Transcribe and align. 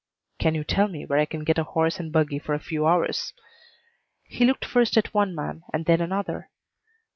"Can 0.39 0.55
you 0.55 0.63
tell 0.63 0.87
me 0.87 1.05
where 1.05 1.19
I 1.19 1.25
can 1.25 1.43
get 1.43 1.59
a 1.59 1.63
horse 1.63 1.99
and 1.99 2.11
buggy 2.11 2.39
for 2.39 2.55
a 2.55 2.59
few 2.59 2.87
hours?" 2.87 3.33
He 4.23 4.45
looked 4.45 4.65
first 4.65 4.97
at 4.97 5.13
one 5.13 5.35
man 5.35 5.61
and 5.71 5.85
then 5.85 6.01
another. 6.01 6.49